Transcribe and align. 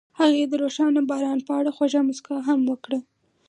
هغې 0.19 0.43
د 0.47 0.53
روښانه 0.63 1.01
باران 1.09 1.39
په 1.47 1.51
اړه 1.59 1.69
خوږه 1.75 2.01
موسکا 2.07 2.35
هم 2.47 2.59
وکړه. 2.71 2.99